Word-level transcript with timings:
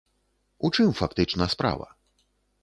У 0.67 0.71
чым 0.77 0.89
фактычна 1.01 1.49
справа? 1.57 1.87